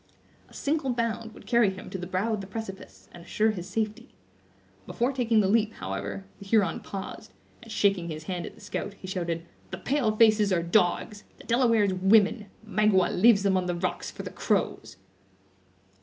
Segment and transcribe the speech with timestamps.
[0.49, 3.69] A single bound would carry him to the brow of the precipice, and assure his
[3.69, 4.15] safety.
[4.87, 7.31] Before taking the leap, however, the Huron paused,
[7.61, 11.23] and shaking his hand at the scout, he shouted: "The pale faces are dogs!
[11.37, 12.47] the Delawares women!
[12.67, 14.97] Magua leaves them on the rocks, for the crows!"